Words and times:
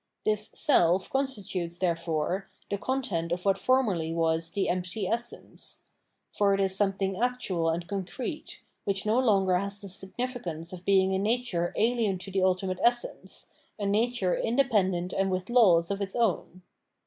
This 0.25 0.49
self 0.55 1.11
constitutes, 1.11 1.77
therefore, 1.77 2.49
the 2.71 2.79
content 2.79 3.31
of 3.31 3.45
what 3.45 3.55
formerly 3.59 4.11
was 4.11 4.49
the 4.49 4.67
empty 4.67 5.07
essence; 5.07 5.83
for 6.35 6.55
it 6.55 6.59
is 6.59 6.75
something 6.75 7.21
actual 7.21 7.69
and 7.69 7.85
concrete, 7.87 8.61
which 8.83 9.05
no 9.05 9.19
longer 9.19 9.55
has 9.57 9.79
the 9.79 9.87
significance 9.87 10.73
of 10.73 10.85
being 10.85 11.13
a 11.13 11.19
nature 11.19 11.71
alien 11.75 12.17
to 12.17 12.31
the 12.31 12.41
ultimate 12.41 12.79
essence, 12.81 13.51
a 13.77 13.85
nature 13.85 14.33
inde 14.33 14.67
pendent 14.71 15.13
and 15.13 15.29
with 15.29 15.51
laws 15.51 15.91
of 15.91 16.01
its 16.01 16.15
own. 16.15 16.63